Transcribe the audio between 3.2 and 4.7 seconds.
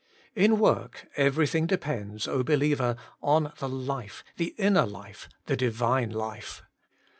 on the life, the